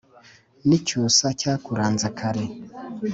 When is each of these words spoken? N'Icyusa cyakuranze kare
N'Icyusa 0.67 1.25
cyakuranze 1.39 2.07
kare 2.19 2.43